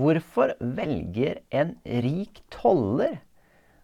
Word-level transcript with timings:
Hvorfor 0.00 0.54
velger 0.60 1.42
en 1.52 1.74
rik 1.84 2.40
toller, 2.52 3.18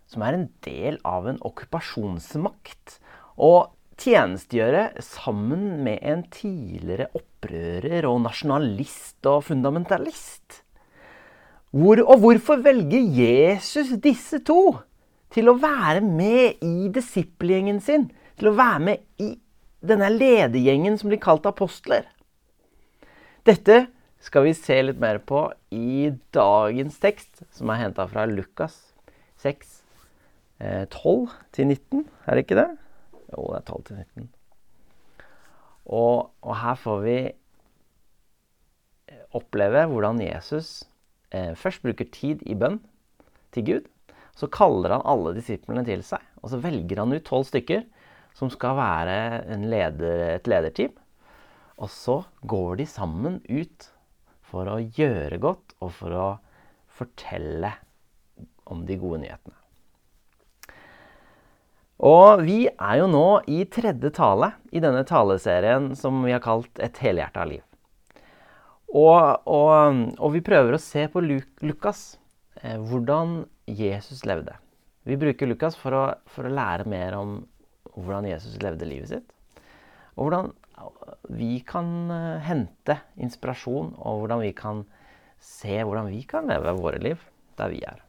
som 0.09 0.23
er 0.25 0.37
en 0.37 0.47
del 0.65 0.97
av 1.05 1.27
en 1.29 1.41
okkupasjonsmakt, 1.45 2.99
å 3.37 3.69
tjenestegjøre 4.01 5.03
sammen 5.05 5.83
med 5.85 6.01
en 6.05 6.23
tidligere 6.33 7.11
opprører 7.17 8.07
og 8.09 8.23
nasjonalist 8.25 9.29
og 9.29 9.45
fundamentalist? 9.51 10.63
Hvor, 11.77 12.01
og 12.01 12.23
hvorfor 12.23 12.63
velger 12.65 13.03
Jesus 13.19 13.93
disse 14.01 14.41
to 14.47 14.79
til 15.35 15.51
å 15.51 15.59
være 15.61 16.01
med 16.01 16.63
i 16.65 16.89
disippelgjengen 16.95 17.83
sin? 17.85 18.09
Til 18.41 18.53
å 18.53 18.57
være 18.57 18.85
med 18.87 19.05
i 19.21 19.35
denne 19.85 20.09
ledergjengen 20.15 20.97
som 20.97 21.11
blir 21.11 21.21
kalt 21.21 21.45
apostler? 21.49 22.07
Dette 23.45 23.87
skal 24.23 24.47
vi 24.47 24.55
se 24.57 24.79
litt 24.83 25.01
mer 25.01 25.21
på 25.23 25.47
i 25.75 26.11
dagens 26.35 26.99
tekst, 27.03 27.45
som 27.55 27.71
er 27.71 27.83
henta 27.85 28.07
fra 28.11 28.25
Lukas 28.29 28.79
6, 29.43 29.75
12-19. 30.93 32.01
Eh, 32.01 32.05
er 32.27 32.39
det 32.39 32.47
ikke 32.47 32.59
det? 32.59 32.69
Jo, 33.35 33.49
det 33.53 33.61
er 33.61 33.67
12-19. 33.69 34.29
Og, 35.87 36.31
og, 36.43 36.55
her 36.59 36.79
får 36.81 37.03
vi 37.05 37.19
oppleve 39.37 39.85
hvordan 39.91 40.23
Jesus 40.25 40.87
eh, 41.31 41.53
først 41.55 41.85
bruker 41.85 42.09
tid 42.11 42.43
i 42.49 42.57
bønn 42.59 42.81
til 43.55 43.69
Gud. 43.69 43.91
Så 44.37 44.51
kaller 44.53 44.97
han 44.97 45.07
alle 45.09 45.37
disiplene 45.37 45.85
til 45.87 46.03
seg, 46.05 46.25
og 46.43 46.51
så 46.53 46.61
velger 46.61 47.01
han 47.01 47.15
ut 47.15 47.25
tolv 47.25 47.47
stykker 47.49 47.87
som 48.37 48.51
skal 48.53 48.77
være 48.77 49.59
leder, 49.63 50.35
et 50.37 50.51
lederteam. 50.51 50.97
Og 51.81 51.89
så 51.93 52.23
går 52.49 52.81
de 52.81 52.89
sammen 52.89 53.39
ut 53.49 53.89
for 54.57 54.73
å 54.73 54.81
gjøre 54.81 55.37
godt 55.43 55.77
og 55.85 55.93
for 55.99 56.17
å 56.17 56.27
fortelle 56.97 57.75
om 58.73 58.83
de 58.89 58.97
gode 58.99 59.21
nyhetene. 59.27 59.57
Og 62.07 62.43
vi 62.45 62.67
er 62.69 62.99
jo 63.01 63.07
nå 63.09 63.27
i 63.49 63.63
tredje 63.73 64.11
tale 64.17 64.51
i 64.69 64.83
denne 64.85 65.05
taleserien 65.09 65.95
som 65.97 66.19
vi 66.25 66.35
har 66.35 66.45
kalt 66.45 66.79
'Et 66.79 66.99
helhjerta 66.99 67.45
liv'. 67.49 67.65
Og, 68.93 69.43
og, 69.49 70.15
og, 70.19 70.33
vi 70.33 70.41
prøver 70.45 70.77
å 70.77 70.81
se 70.81 71.09
på 71.09 71.21
Lukas, 71.21 72.19
eh, 72.63 72.77
hvordan 72.77 73.47
Jesus 73.67 74.25
levde. 74.25 74.55
Vi 75.05 75.17
bruker 75.17 75.47
Lukas 75.47 75.77
for 75.77 75.93
å, 75.93 76.05
for 76.27 76.47
å, 76.47 76.53
lære 76.53 76.87
mer 76.89 77.17
om 77.19 77.47
hvordan 77.97 78.29
Jesus 78.29 78.61
levde 78.63 78.89
livet 78.89 79.09
sitt. 79.09 79.33
Og 80.17 80.29
hvordan 80.29 80.53
vi 81.29 81.61
kan 81.67 82.11
eh, 82.11 82.43
hente 82.47 82.99
inspirasjon, 83.21 83.95
og 83.99 84.23
hvordan 84.23 84.43
vi 84.45 84.53
kan 84.57 84.85
se 85.43 85.79
hvordan 85.83 86.11
vi 86.11 86.23
kan 86.29 86.49
leve 86.51 86.77
våre 86.79 87.01
liv 87.03 87.21
der 87.59 87.73
vi 87.73 87.83
er. 87.87 88.01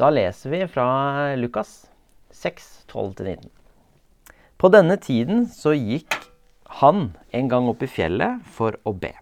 Da 0.00 0.08
leser 0.12 0.52
vi 0.52 0.62
fra 0.70 1.34
Lukas 1.36 1.86
6, 2.32 2.86
12-19. 2.88 3.50
På 4.56 4.70
denne 4.72 4.96
tiden 4.96 5.44
så 5.50 5.74
gikk 5.76 6.14
han 6.80 7.10
en 7.34 7.50
gang 7.50 7.68
opp 7.68 7.82
i 7.84 7.90
fjellet 7.90 8.40
for 8.56 8.78
å 8.88 8.94
be. 8.96 9.12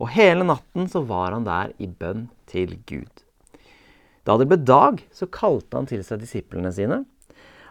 Og 0.00 0.12
hele 0.14 0.46
natten 0.46 0.88
så 0.88 1.02
var 1.04 1.34
han 1.36 1.44
der 1.44 1.74
i 1.76 1.88
bønn 1.90 2.28
til 2.48 2.78
Gud. 2.88 3.10
Da 4.24 4.38
det 4.40 4.46
ble 4.48 4.60
dag, 4.62 5.02
så 5.12 5.28
kalte 5.28 5.76
han 5.76 5.88
til 5.90 6.04
seg 6.06 6.22
disiplene 6.22 6.72
sine. 6.72 7.02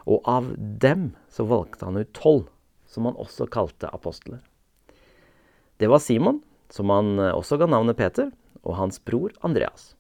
Og 0.10 0.22
av 0.30 0.52
dem 0.58 1.14
så 1.34 1.46
valgte 1.50 1.90
han 1.90 1.98
ut 2.02 2.14
tolv, 2.18 2.46
som 2.90 3.06
han 3.08 3.18
også 3.22 3.48
kalte 3.52 3.90
apostler. 3.94 4.42
Det 5.80 5.88
var 5.88 6.02
Simon, 6.04 6.42
som 6.74 6.92
han 6.92 7.16
eh, 7.20 7.36
også 7.36 7.60
ga 7.62 7.70
navnet 7.70 7.98
Peter, 8.00 8.34
og 8.66 8.76
hans 8.76 9.00
bror 9.00 9.32
Andreas. 9.46 9.94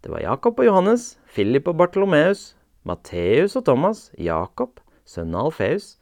Det 0.00 0.12
var 0.12 0.22
Jakob 0.22 0.60
og 0.62 0.68
Johannes, 0.70 1.16
Philip 1.34 1.68
og 1.68 1.76
Bartolomeus, 1.80 2.54
Matteus 2.86 3.58
og 3.58 3.66
Thomas, 3.66 4.08
Jakob, 4.16 4.80
sønnen 5.04 5.36
Alfeus, 5.36 5.96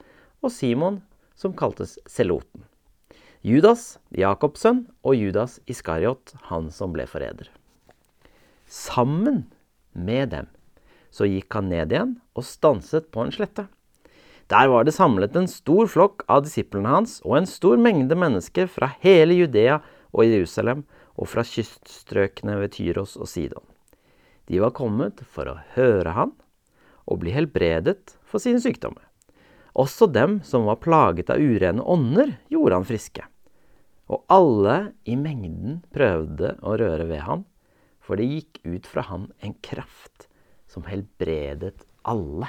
og 0.45 0.53
Simon, 0.53 1.01
som 1.35 1.57
kaltes 1.57 1.97
Seloten. 2.07 2.65
Judas, 3.47 3.97
Jakobs 4.11 4.65
sønn, 4.65 4.87
og 5.07 5.15
Judas 5.19 5.61
Iskariot, 5.71 6.35
han 6.51 6.71
som 6.75 6.95
ble 6.95 7.07
forræder. 7.07 7.49
Sammen 8.67 9.45
med 9.95 10.33
dem 10.35 10.49
så 11.15 11.29
gikk 11.31 11.55
han 11.55 11.71
ned 11.71 11.95
igjen 11.95 12.17
og 12.37 12.45
stanset 12.45 13.07
på 13.15 13.23
en 13.23 13.33
slette. 13.33 13.69
Der 14.47 14.69
var 14.71 14.85
det 14.87 14.95
samlet 14.95 15.35
en 15.35 15.49
stor 15.51 15.89
flokk 15.91 16.23
av 16.31 16.45
disiplene 16.47 16.93
hans 16.93 17.19
og 17.25 17.41
en 17.41 17.49
stor 17.51 17.81
mengde 17.83 18.15
mennesker 18.15 18.69
fra 18.71 18.93
hele 19.03 19.35
Judea 19.35 19.81
og 20.15 20.23
Jerusalem 20.23 20.85
og 21.19 21.27
fra 21.33 21.43
kyststrøkene 21.43 22.55
ved 22.61 22.77
Tyros 22.77 23.17
og 23.19 23.27
Sidon. 23.27 23.65
De 24.47 24.61
var 24.63 24.75
kommet 24.77 25.25
for 25.27 25.51
å 25.51 25.59
høre 25.75 26.13
han 26.15 26.35
og 27.11 27.25
bli 27.25 27.33
helbredet 27.35 28.15
for 28.23 28.43
sine 28.43 28.63
sykdommer. 28.63 29.03
Også 29.75 30.07
dem 30.09 30.39
som 30.47 30.69
var 30.71 30.79
plaget 30.81 31.33
av 31.33 31.43
urene 31.43 31.83
ånder, 31.83 32.37
gjorde 32.49 32.79
han 32.79 32.87
friske. 32.87 33.25
Og 34.07 34.23
alle 34.31 34.77
i 35.05 35.17
mengden 35.19 35.81
prøvde 35.93 36.55
å 36.63 36.77
røre 36.79 37.09
ved 37.11 37.25
ham, 37.27 37.43
for 37.99 38.17
det 38.17 38.29
gikk 38.31 38.63
ut 38.63 38.87
fra 38.87 39.03
ham 39.11 39.27
en 39.43 39.57
kraft 39.67 40.29
som 40.71 40.87
helbredet 40.87 41.83
alle. 42.07 42.49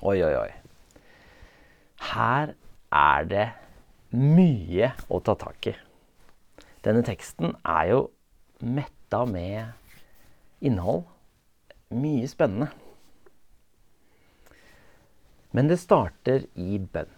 Oi, 0.00 0.16
oi, 0.24 0.32
oi. 0.32 0.50
Her 2.10 2.54
er 2.96 3.26
det 3.28 3.46
mye 4.16 4.94
å 5.12 5.20
ta 5.20 5.34
tak 5.36 5.68
i. 5.68 5.74
Denne 6.80 7.02
teksten 7.04 7.52
er 7.68 7.90
jo 7.90 7.98
metta 8.64 9.26
med 9.28 10.64
innhold. 10.64 11.04
Mye 11.92 12.30
spennende. 12.32 12.70
Men 15.52 15.68
det 15.68 15.80
starter 15.82 16.48
i 16.56 16.78
bønn. 16.80 17.12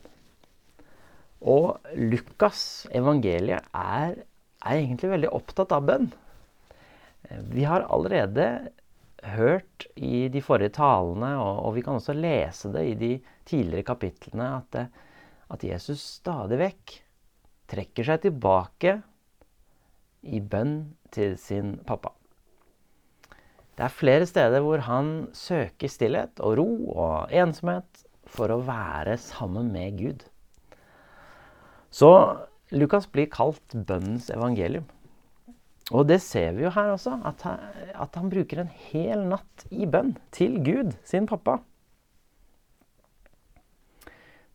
Og 1.43 1.87
Lukas, 1.94 2.88
evangeliet, 2.91 3.70
er, 3.76 4.22
er 4.62 4.78
egentlig 4.81 5.14
veldig 5.14 5.32
opptatt 5.38 5.75
av 5.78 5.87
bønn. 5.87 6.10
Vi 7.54 7.62
har 7.69 7.87
allerede 7.87 8.72
hørt 9.22 9.87
i 9.97 10.27
de 10.33 10.43
forrige 10.43 10.75
talene, 10.77 11.34
og, 11.38 11.62
og 11.66 11.77
vi 11.77 11.84
kan 11.84 11.99
også 11.99 12.15
lese 12.16 12.72
det 12.75 12.84
i 12.91 12.99
de 12.99 13.12
tidligere 13.49 13.87
kapitlene, 13.93 14.49
at, 14.59 14.88
at 15.53 15.65
Jesus 15.66 16.03
stadig 16.19 16.59
vekk 16.60 16.97
trekker 17.72 18.09
seg 18.09 18.25
tilbake 18.27 18.99
i 20.22 20.41
bønn 20.41 20.77
til 21.15 21.37
sin 21.41 21.77
pappa. 21.87 22.12
Det 23.72 23.87
er 23.87 23.94
flere 23.94 24.27
steder 24.28 24.62
hvor 24.62 24.82
han 24.84 25.28
søker 25.34 25.91
stillhet 25.91 26.43
og 26.44 26.59
ro 26.61 26.69
og 26.93 27.32
ensomhet 27.32 28.05
for 28.28 28.53
å 28.53 28.61
være 28.66 29.16
sammen 29.21 29.72
med 29.72 29.97
Gud. 29.99 30.27
Så 31.93 32.11
Lukas 32.72 33.09
blir 33.09 33.31
kalt 33.32 33.75
bønnens 33.75 34.31
evangelium. 34.32 34.84
Og 35.93 36.07
det 36.09 36.23
ser 36.25 36.55
vi 36.57 36.65
jo 36.65 36.73
her 36.73 36.95
også, 36.95 37.19
at 37.29 37.45
han, 37.45 37.61
at 38.01 38.17
han 38.17 38.31
bruker 38.33 38.63
en 38.63 38.73
hel 38.89 39.27
natt 39.29 39.67
i 39.71 39.85
bønn 39.89 40.15
til 40.33 40.57
Gud, 40.65 40.95
sin 41.05 41.29
pappa. 41.29 41.59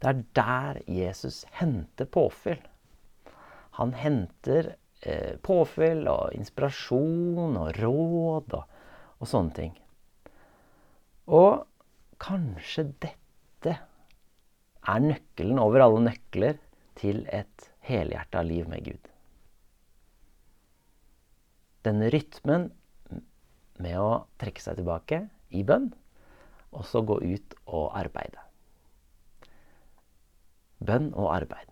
Det 0.01 0.09
er 0.09 0.23
der 0.37 0.79
Jesus 0.89 1.43
henter 1.57 2.09
påfyll. 2.09 2.61
Han 3.77 3.93
henter 3.97 4.73
eh, 5.01 5.37
påfyll 5.45 6.07
og 6.09 6.33
inspirasjon 6.37 7.57
og 7.57 7.77
råd 7.77 8.57
og, 8.57 8.79
og 9.17 9.29
sånne 9.29 9.57
ting. 9.57 9.75
Og 11.27 11.65
kanskje 12.21 12.87
dette 13.03 13.75
er 14.87 15.03
nøkkelen 15.03 15.59
over 15.61 15.85
alle 15.85 16.05
nøkler 16.07 16.57
til 16.97 17.25
et 17.33 17.69
helhjerta 17.85 18.41
liv 18.45 18.69
med 18.69 18.85
Gud. 18.85 19.16
Denne 21.87 22.09
rytmen 22.11 22.69
med 23.79 23.95
å 24.01 24.25
trekke 24.41 24.63
seg 24.63 24.79
tilbake 24.79 25.21
i 25.55 25.63
bønn, 25.63 25.91
og 26.75 26.83
så 26.89 27.03
gå 27.07 27.19
ut 27.23 27.55
og 27.65 27.93
arbeide. 27.95 28.41
Bønn 30.83 31.13
og 31.15 31.31
arbeid. 31.31 31.71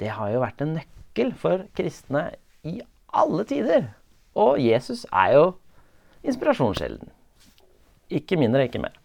Det 0.00 0.08
har 0.16 0.32
jo 0.32 0.42
vært 0.42 0.62
en 0.64 0.76
nøkkel 0.78 1.34
for 1.36 1.66
kristne 1.76 2.30
i 2.66 2.78
alle 3.16 3.44
tider. 3.48 3.90
Og 4.36 4.60
Jesus 4.60 5.04
er 5.12 5.34
jo 5.36 5.44
inspirasjonskjelden. 6.26 7.12
Ikke 8.12 8.38
mindre, 8.40 8.66
ikke 8.66 8.82
mer. 8.82 8.96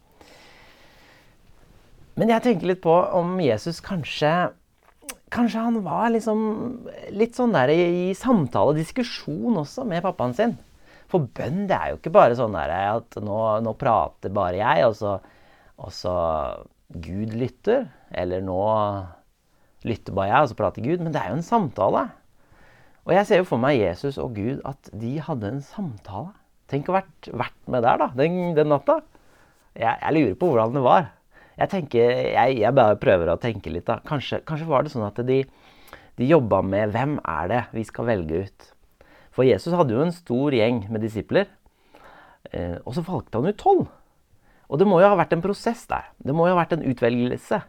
Men 2.19 2.34
jeg 2.34 2.44
tenker 2.45 2.69
litt 2.69 2.81
på 2.84 2.94
om 3.18 3.38
Jesus 3.42 3.80
kanskje 3.84 4.51
Kanskje 5.31 5.63
han 5.63 5.80
var 5.86 6.10
liksom 6.12 6.42
litt 7.16 7.38
sånn 7.38 7.56
der 7.56 7.72
i, 7.72 7.80
i 8.12 8.18
samtale 8.18 8.74
og 8.74 8.80
diskusjon 8.80 9.62
også 9.62 9.86
med 9.88 10.04
pappaen 10.04 10.36
sin. 10.36 10.57
For 11.12 11.24
bønn 11.24 11.66
det 11.68 11.78
er 11.78 11.92
jo 11.92 12.00
ikke 12.00 12.13
bare 12.16 12.36
sånn 12.39 12.56
der 12.56 12.72
at 12.75 13.18
nå, 13.19 13.39
nå 13.63 13.74
prater 13.80 14.31
bare 14.36 14.60
jeg, 14.60 14.88
og 14.88 14.95
så, 15.00 15.18
og 15.80 15.92
så 15.95 16.16
Gud 16.92 17.36
lytter. 17.36 17.88
Eller 18.12 18.44
nå, 18.44 18.60
lytter 19.88 20.16
bare 20.16 20.31
jeg, 20.31 20.44
og 20.44 20.51
så 20.51 20.60
prater 20.60 20.86
Gud. 20.86 21.04
Men 21.04 21.16
det 21.16 21.22
er 21.22 21.31
jo 21.31 21.39
en 21.39 21.48
samtale. 21.48 22.06
Og 23.07 23.16
jeg 23.16 23.27
ser 23.27 23.42
jo 23.42 23.48
for 23.50 23.62
meg 23.62 23.80
Jesus 23.80 24.19
og 24.22 24.36
Gud 24.38 24.62
at 24.68 24.92
de 24.94 25.16
hadde 25.24 25.56
en 25.56 25.63
samtale. 25.66 26.36
Tenk 26.72 26.88
å 26.88 26.95
ha 26.95 27.01
vært, 27.01 27.31
vært, 27.36 27.57
med 27.72 27.84
der 27.84 27.98
da, 28.00 28.12
den, 28.16 28.38
den 28.56 28.69
natta. 28.72 29.01
Jeg, 29.75 29.95
jeg, 29.95 30.13
lurer 30.16 30.38
på 30.39 30.51
hvordan 30.51 30.77
det 30.77 30.84
var. 30.86 31.10
Jeg, 31.62 31.69
tenker, 31.69 32.12
jeg, 32.34 32.60
jeg 32.63 32.74
bare 32.78 32.98
prøver 33.02 33.30
å 33.30 33.40
tenke 33.42 33.69
litt. 33.74 33.86
da. 33.86 34.00
Kanskje, 34.08 34.42
kanskje 34.48 34.69
var 34.69 34.86
det 34.86 34.94
sånn 34.94 35.06
at 35.06 35.22
de, 35.28 35.44
de 36.18 36.30
jobba 36.30 36.63
med 36.66 36.94
hvem 36.96 37.19
er 37.22 37.52
det 37.52 37.63
vi 37.75 37.86
skal 37.86 38.10
velge 38.10 38.46
ut. 38.48 38.69
For 39.31 39.48
Jesus 39.48 39.75
hadde 39.78 39.94
jo 39.96 40.04
en 40.04 40.16
stor 40.16 40.56
gjeng 40.58 40.88
med 40.92 41.06
disipler. 41.06 41.52
Eh, 42.50 42.80
og 42.81 42.96
så 42.98 43.04
valgte 43.06 43.40
han 43.40 43.52
ut 43.52 43.62
tolv. 43.62 43.86
Og 44.72 44.80
det 44.80 44.88
må 44.88 45.02
jo 45.04 45.12
ha 45.12 45.19
vært 45.19 45.36
en 45.36 45.44
prosess 45.44 45.84
der. 45.92 46.10
Det 46.18 46.34
må 46.36 46.48
jo 46.48 46.56
ha 46.56 46.62
vært 46.63 46.78
en 46.78 46.86
utvelgelse. 46.88 47.62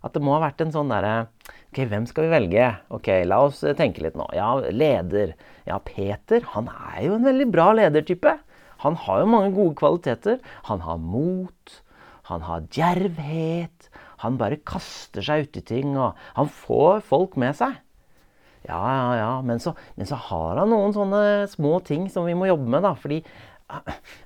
At 0.00 0.14
det 0.16 0.22
må 0.24 0.32
ha 0.36 0.42
vært 0.44 0.62
en 0.64 0.72
sånn 0.72 0.92
derre 0.92 1.28
Ok, 1.70 1.82
hvem 1.90 2.06
skal 2.08 2.26
vi 2.26 2.32
velge? 2.32 2.66
Ok, 2.94 3.08
la 3.28 3.42
oss 3.46 3.60
tenke 3.78 4.02
litt 4.02 4.16
nå. 4.18 4.26
Ja, 4.34 4.54
leder. 4.72 5.36
Ja, 5.68 5.76
Peter, 5.84 6.42
han 6.54 6.70
er 6.72 7.04
jo 7.04 7.18
en 7.18 7.28
veldig 7.28 7.46
bra 7.52 7.68
ledertype. 7.76 8.38
Han 8.82 8.96
har 9.04 9.20
jo 9.22 9.28
mange 9.30 9.52
gode 9.54 9.76
kvaliteter. 9.78 10.40
Han 10.66 10.82
har 10.86 10.98
mot. 10.98 11.76
Han 12.30 12.46
har 12.46 12.66
djervhet. 12.72 13.90
Han 14.24 14.38
bare 14.40 14.60
kaster 14.68 15.24
seg 15.24 15.48
uti 15.48 15.62
ting, 15.66 15.94
og 15.98 16.18
han 16.36 16.50
får 16.50 17.04
folk 17.06 17.38
med 17.40 17.56
seg. 17.58 17.78
Ja, 18.68 18.80
ja, 18.80 19.06
ja. 19.16 19.30
Men 19.46 19.62
så, 19.62 19.72
men 19.96 20.08
så 20.08 20.18
har 20.28 20.60
han 20.60 20.72
noen 20.72 20.92
sånne 20.96 21.22
små 21.50 21.78
ting 21.86 22.08
som 22.12 22.28
vi 22.28 22.36
må 22.36 22.50
jobbe 22.50 22.68
med, 22.68 22.84
da. 22.84 22.92
Fordi 22.98 23.22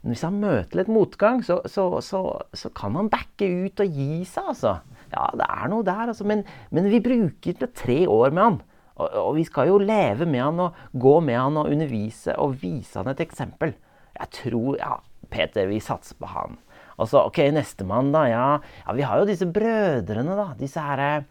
hvis 0.09 0.25
han 0.25 0.41
møter 0.43 0.81
litt 0.81 0.91
motgang, 0.93 1.43
så, 1.45 1.61
så, 1.71 1.89
så, 2.01 2.71
kan 2.77 2.97
han 2.99 3.11
backe 3.13 3.49
ut 3.67 3.83
og 3.85 3.99
gi 3.99 4.25
seg, 4.29 4.53
altså. 4.55 4.77
Ja, 5.15 5.29
det 5.39 5.47
er 5.47 5.71
noe 5.71 5.87
der, 5.87 6.11
altså. 6.11 6.27
Men, 6.29 6.45
men 6.75 6.91
vi 6.91 7.03
bruker 7.05 7.69
tre 7.77 8.05
år 8.11 8.35
med 8.35 8.45
han. 8.45 8.61
Og, 8.95 9.09
og, 9.09 9.31
vi 9.39 9.45
skal 9.47 9.73
jo 9.73 9.81
leve 9.83 10.27
med 10.31 10.43
han 10.43 10.61
og 10.63 10.77
gå 10.93 11.17
med 11.27 11.39
han 11.39 11.59
og 11.59 11.71
undervise 11.75 12.37
og 12.39 12.61
vise 12.63 13.01
han 13.01 13.11
et 13.11 13.25
eksempel. 13.25 13.75
Jeg 14.15 14.31
tror 14.37 14.79
Ja, 14.79 14.99
Peter, 15.31 15.67
vi 15.67 15.81
satser 15.83 16.19
på 16.21 16.31
han. 16.31 16.59
Og 16.99 17.11
så, 17.11 17.25
ok, 17.27 17.41
nestemann, 17.55 18.13
da. 18.15 18.25
Ja, 18.31 18.47
ja, 18.85 18.97
vi 18.97 19.07
har 19.07 19.21
jo 19.21 19.29
disse 19.29 19.49
brødrene, 19.51 20.37
da. 20.39 20.49
Disse 20.59 20.83
herre 20.83 21.25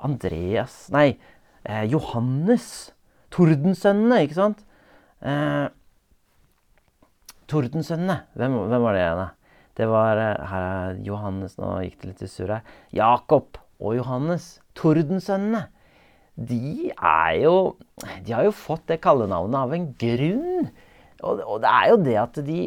Andreas 0.00 0.88
Nei, 0.92 1.18
eh, 1.64 1.84
Johannes. 1.90 2.92
Tordensønnene, 3.30 4.24
ikke 4.26 4.38
sant? 4.38 4.64
Eh, 5.22 5.68
Tordensønnene. 7.50 8.22
Hvem, 8.38 8.56
hvem, 8.70 8.82
var 8.82 8.96
det 8.96 9.02
igjen? 9.04 9.36
Det 9.80 9.86
var 9.88 10.18
her 10.50 10.64
er 10.66 10.96
Johannes 11.06 11.54
Nå 11.56 11.68
gikk 11.84 12.00
det 12.02 12.08
litt 12.10 12.24
i 12.26 12.30
surr 12.30 12.56
her. 12.56 12.72
Jakob 12.94 13.60
og 13.80 13.94
Johannes. 13.96 14.58
Tordensønnene. 14.78 15.68
De 16.40 16.90
er 16.94 17.32
jo 17.42 17.76
De 18.24 18.32
har 18.32 18.46
jo 18.46 18.52
fått 18.56 18.86
det 18.88 19.00
kallenavnet 19.04 19.58
av 19.60 19.74
en 19.76 19.88
grunn. 20.00 20.70
Og, 21.20 21.42
og 21.44 21.58
det 21.64 21.70
er 21.70 21.88
jo 21.90 21.98
det 22.04 22.16
at 22.20 22.40
de 22.46 22.60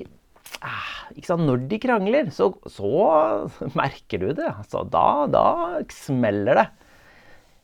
Når 0.61 1.67
de 1.69 1.79
krangler, 1.81 2.29
så, 2.33 2.49
så 2.71 2.89
merker 3.79 4.21
du 4.21 4.29
det. 4.37 4.47
Altså, 4.49 4.83
da, 4.89 5.25
da 5.31 5.45
smeller 5.91 6.61
det. 6.61 6.67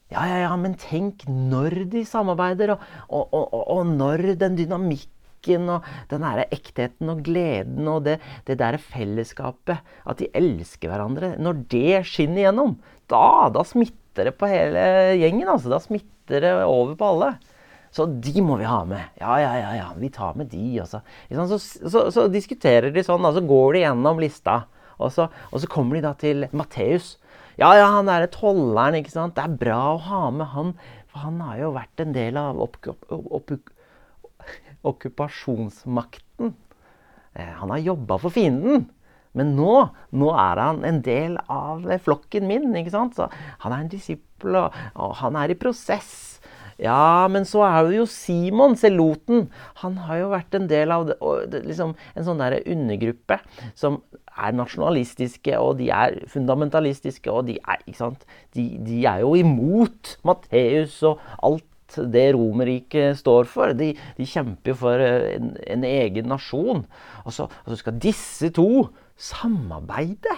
Ja, 0.09 0.23
ja, 0.25 0.37
ja, 0.47 0.53
men 0.57 0.73
tenk 0.81 1.27
når 1.29 1.83
de 1.91 2.01
samarbeider, 2.07 2.73
og, 2.73 2.81
og, 3.13 3.43
og, 3.53 3.65
og 3.75 3.91
når 3.93 4.31
den 4.41 4.55
dynamikken 4.57 5.69
og 5.69 5.85
den 6.09 6.25
derre 6.25 6.47
ektheten 6.51 7.11
og 7.13 7.21
gleden 7.23 7.87
og 7.87 8.07
det, 8.07 8.17
det 8.49 8.57
derre 8.59 8.81
fellesskapet. 8.81 9.85
At 10.09 10.19
de 10.19 10.31
elsker 10.35 10.89
hverandre. 10.89 11.35
Når 11.37 11.61
det 11.71 12.01
skinner 12.09 12.41
igjennom, 12.41 12.75
da, 13.11 13.47
da 13.53 13.63
smitter 13.67 14.31
det 14.31 14.35
på 14.39 14.49
hele 14.49 14.81
gjengen. 15.21 15.47
altså. 15.47 15.71
Da 15.71 15.79
smitter 15.83 16.43
det 16.43 16.55
over 16.65 16.97
på 16.97 17.13
alle. 17.13 17.31
Så 17.95 18.05
de 18.05 18.41
må 18.45 18.59
vi 18.59 18.67
ha 18.69 18.83
med. 18.85 19.15
Ja, 19.21 19.39
ja, 19.41 19.53
ja, 19.57 19.71
ja 19.79 19.87
vi 19.97 20.11
tar 20.13 20.37
med 20.37 20.51
de. 20.51 20.81
Så, 20.85 21.01
Så, 21.29 21.57
så, 21.59 22.03
så, 22.13 22.27
diskuterer 22.29 22.93
de 22.93 23.03
sånn, 23.05 23.25
og 23.25 23.33
så 23.37 23.41
går 23.45 23.73
de 23.73 23.83
gjennom 23.85 24.21
lista. 24.21 24.61
Og 24.99 25.11
så, 25.15 25.29
og 25.49 25.65
kommer 25.71 25.97
de 25.97 26.05
da 26.05 26.13
til 26.19 26.47
Matteus. 26.51 27.17
Ja, 27.59 27.73
ja, 27.75 27.89
han 27.91 28.07
derre 28.07 28.29
tolleren, 28.31 28.99
ikke 28.99 29.11
sant. 29.15 29.35
Det 29.35 29.43
er 29.43 29.59
bra 29.59 29.79
å 29.95 30.03
ha 30.05 30.29
med 30.31 30.47
han. 30.53 30.73
For 31.09 31.25
han 31.25 31.41
har 31.43 31.57
jo 31.59 31.73
vært 31.75 32.03
en 32.03 32.13
del 32.15 32.37
av 32.39 32.61
okkupasjonsmakten. 34.85 36.53
Eh, 37.33 37.53
han 37.59 37.73
har 37.73 37.83
jobba 37.83 38.19
for 38.21 38.33
fienden. 38.33 38.87
Men 39.37 39.53
nå, 39.57 39.73
nå 40.17 40.29
er 40.33 40.61
han 40.61 40.83
en 40.87 41.01
del 41.05 41.37
av 41.51 41.85
flokken 42.05 42.47
min. 42.49 42.69
ikke 42.77 42.93
sant? 42.93 43.17
Så 43.17 43.29
han 43.65 43.73
er 43.73 43.83
en 43.83 43.91
disippel, 43.91 44.55
og, 44.57 44.77
og 44.95 45.17
han 45.21 45.37
er 45.39 45.53
i 45.53 45.59
prosess. 45.59 46.28
Ja, 46.79 47.27
men 47.31 47.43
så 47.47 47.65
er 47.67 47.89
det 47.89 47.97
jo 47.97 48.05
Simon, 48.07 48.77
seloten. 48.79 49.49
Han 49.81 49.97
har 50.05 50.21
jo 50.21 50.29
vært 50.31 50.55
en 50.55 50.69
del 50.71 50.93
av 50.95 51.09
det, 51.09 51.63
liksom, 51.67 51.95
en 52.15 52.27
sånn 52.27 52.39
der 52.39 52.61
undergruppe 52.63 53.41
som 53.77 53.99
er 54.39 54.55
nasjonalistiske, 54.55 55.57
og 55.59 55.79
de 55.81 55.89
er 55.91 56.21
fundamentalistiske, 56.31 57.31
og 57.33 57.49
de 57.49 57.57
er, 57.59 57.81
ikke 57.83 57.99
sant? 57.99 58.23
De, 58.55 58.69
de 58.85 59.01
er 59.09 59.25
jo 59.25 59.33
imot 59.35 60.15
Matteus 60.27 61.01
og 61.03 61.19
alt 61.43 61.65
det 61.97 62.29
Romerriket 62.35 63.19
står 63.19 63.49
for. 63.49 63.73
De, 63.77 63.91
de 64.17 64.27
kjemper 64.29 64.77
for 64.77 65.03
eh, 65.03 65.35
en, 65.35 65.53
en, 65.67 65.85
egen 65.87 66.29
nasjon. 66.31 66.85
Og 67.25 67.35
så, 67.35 67.49
og 67.49 67.73
så, 67.73 67.79
skal 67.81 67.99
disse 68.01 68.51
to 68.55 68.87
samarbeide. 69.19 70.37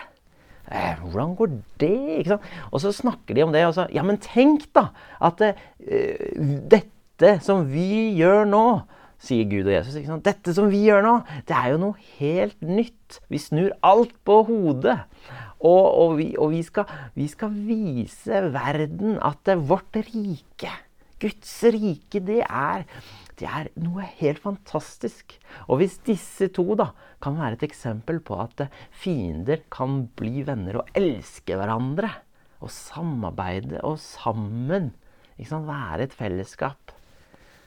Eh, 0.71 1.03
hvordan 1.03 1.35
går 1.35 1.53
det? 1.81 2.39
Og 2.71 2.81
så 2.83 2.93
snakker 2.95 3.35
de 3.35 3.43
om 3.43 3.53
det. 3.53 3.65
Og 3.67 3.75
så, 3.75 3.87
ja, 3.93 4.03
men 4.07 4.21
tenk 4.23 4.69
da 4.75 4.89
at 5.21 5.43
eh, 5.43 6.31
dette 6.71 7.37
som 7.45 7.67
vi 7.69 8.15
gjør 8.17 8.47
nå 8.49 8.65
sier 9.21 9.45
Gud 9.49 9.67
og 9.67 9.75
Jesus. 9.75 9.97
Dette 10.25 10.53
som 10.57 10.71
vi 10.71 10.85
gjør 10.87 11.03
nå, 11.05 11.15
det 11.49 11.57
er 11.57 11.73
jo 11.73 11.81
noe 11.83 12.05
helt 12.17 12.57
nytt. 12.65 13.19
Vi 13.29 13.41
snur 13.41 13.75
alt 13.85 14.15
på 14.25 14.41
hodet. 14.47 14.97
Og, 15.61 15.83
og, 15.85 16.15
vi, 16.17 16.31
og 16.41 16.55
vi, 16.55 16.63
skal, 16.65 16.89
vi, 17.13 17.27
skal, 17.29 17.51
vise 17.53 18.39
verden 18.49 19.19
at 19.21 19.51
vårt 19.61 19.99
rike 20.07 20.71
Guds 21.21 21.51
rike, 21.69 22.17
det 22.25 22.39
er, 22.41 22.87
det 23.41 23.49
er 23.49 23.69
noe 23.81 24.05
helt 24.19 24.41
fantastisk. 24.43 25.35
Og 25.67 25.81
hvis 25.81 25.97
disse 26.05 26.47
to 26.53 26.75
da 26.79 26.91
kan 27.23 27.37
være 27.39 27.57
et 27.57 27.67
eksempel 27.67 28.21
på 28.25 28.37
at 28.43 28.67
fiender 28.93 29.63
kan 29.73 30.03
bli 30.17 30.45
venner 30.47 30.81
og 30.81 30.91
elske 30.97 31.57
hverandre, 31.57 32.11
og 32.61 32.69
samarbeide 32.69 33.79
og 33.87 33.97
sammen 33.97 34.91
være 35.41 36.03
et 36.03 36.11
fellesskap 36.13 36.91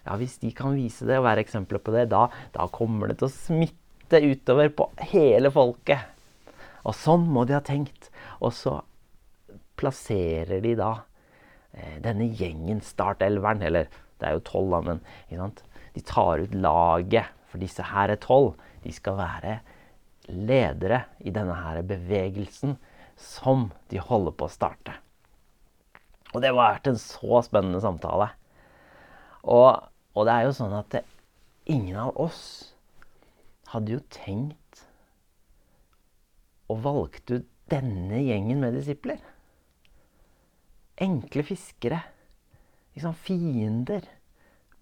ja, 0.05 0.15
Hvis 0.15 0.37
de 0.39 0.53
kan 0.55 0.77
vise 0.77 1.09
det 1.09 1.17
og 1.19 1.25
være 1.25 1.43
eksempler 1.43 1.81
på 1.83 1.91
det, 1.91 2.05
da, 2.13 2.29
da 2.55 2.69
kommer 2.71 3.11
det 3.11 3.17
til 3.19 3.27
å 3.27 3.35
smitte 3.35 4.21
utover 4.23 4.71
på 4.71 4.87
hele 5.11 5.51
folket. 5.51 6.05
Og 6.87 6.95
sånn 6.95 7.25
må 7.27 7.43
de 7.49 7.57
ha 7.57 7.63
tenkt. 7.65 8.13
Og 8.39 8.55
så 8.55 8.77
plasserer 9.81 10.63
de 10.63 10.77
da 10.79 10.93
Eh, 11.75 11.99
denne 11.99 12.29
gjengen, 12.39 12.79
startelveren, 12.87 13.63
eller 13.67 13.89
det 14.25 14.31
er 14.31 14.39
jo 14.39 14.45
tolv, 14.49 14.73
da, 14.73 14.81
men 14.81 15.55
de 15.95 16.03
tar 16.07 16.41
ut 16.41 16.55
laget. 16.57 17.31
For 17.53 17.63
disse 17.63 17.85
her 17.87 18.11
er 18.11 18.21
tolv. 18.21 18.55
De 18.83 18.93
skal 18.93 19.19
være 19.21 19.59
ledere 20.33 21.05
i 21.21 21.33
denne 21.35 21.55
her 21.55 21.83
bevegelsen 21.87 22.79
som 23.21 23.69
de 23.93 24.01
holder 24.01 24.35
på 24.35 24.49
å 24.49 24.53
starte. 24.53 24.97
Og 26.33 26.41
det 26.43 26.51
har 26.51 26.57
vært 26.57 26.89
en 26.91 26.99
så 26.99 27.43
spennende 27.47 27.83
samtale. 27.85 28.33
Og, 29.45 29.85
og 30.17 30.27
det 30.27 30.35
er 30.35 30.49
jo 30.49 30.57
sånn 30.57 30.75
at 30.75 30.89
det, 30.97 31.05
ingen 31.71 32.01
av 32.01 32.17
oss 32.21 32.41
hadde 33.71 33.95
jo 33.95 34.03
tenkt 34.13 34.83
og 36.73 36.81
valgt 36.89 37.31
ut 37.31 37.47
denne 37.71 38.19
gjengen 38.25 38.65
med 38.65 38.75
disipler 38.77 39.21
enkle 41.01 41.45
fiskere. 41.47 42.01
Liksom 42.95 43.15
fiender. 43.19 44.07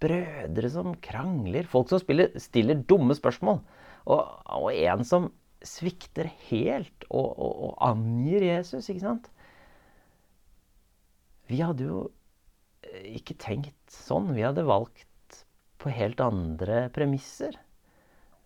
Brødre 0.03 0.71
som 0.73 0.97
krangler. 1.05 1.69
Folk 1.71 1.93
som 1.93 2.03
spiller, 2.03 2.33
stiller 2.43 2.83
dumme 2.89 3.17
spørsmål. 3.17 3.63
Og, 4.11 4.23
og, 4.51 4.69
en 4.75 5.05
som 5.07 5.31
svikter 5.63 6.27
helt 6.49 7.05
og, 7.07 7.29
og, 7.39 7.53
og 7.69 7.75
angir 7.87 8.43
Jesus, 8.43 8.89
ikke 8.91 9.05
sant? 9.05 9.29
Vi 11.47 11.61
hadde 11.63 11.87
jo 11.87 12.01
eh, 12.83 13.13
ikke 13.19 13.39
tenkt 13.39 13.77
sånn. 13.95 14.33
Vi 14.35 14.43
hadde 14.43 14.67
valgt 14.67 15.07
på 15.83 15.93
helt 15.95 16.23
andre 16.23 16.89
premisser. 16.95 17.55